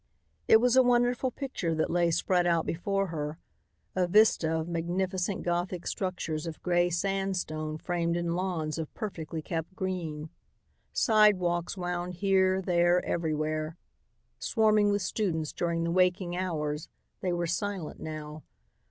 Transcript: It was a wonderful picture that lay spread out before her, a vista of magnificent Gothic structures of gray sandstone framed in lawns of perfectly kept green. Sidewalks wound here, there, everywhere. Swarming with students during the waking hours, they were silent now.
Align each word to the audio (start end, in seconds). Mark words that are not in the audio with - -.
It 0.47 0.59
was 0.59 0.75
a 0.75 0.81
wonderful 0.81 1.29
picture 1.29 1.75
that 1.75 1.91
lay 1.91 2.09
spread 2.09 2.47
out 2.47 2.65
before 2.65 3.09
her, 3.09 3.37
a 3.95 4.07
vista 4.07 4.49
of 4.51 4.67
magnificent 4.67 5.43
Gothic 5.43 5.85
structures 5.85 6.47
of 6.47 6.59
gray 6.63 6.89
sandstone 6.89 7.77
framed 7.77 8.17
in 8.17 8.33
lawns 8.33 8.79
of 8.79 8.91
perfectly 8.95 9.43
kept 9.43 9.75
green. 9.75 10.31
Sidewalks 10.91 11.77
wound 11.77 12.15
here, 12.15 12.63
there, 12.63 13.05
everywhere. 13.05 13.77
Swarming 14.39 14.89
with 14.89 15.03
students 15.03 15.53
during 15.53 15.83
the 15.83 15.91
waking 15.91 16.35
hours, 16.35 16.89
they 17.19 17.31
were 17.31 17.45
silent 17.45 17.99
now. 17.99 18.41